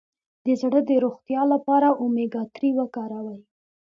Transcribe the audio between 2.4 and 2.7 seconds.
تري